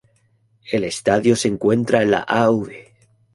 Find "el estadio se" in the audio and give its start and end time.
0.71-1.47